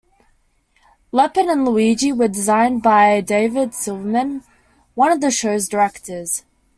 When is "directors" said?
5.69-6.43